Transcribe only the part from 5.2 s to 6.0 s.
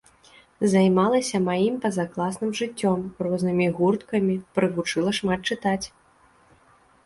шмат чытаць.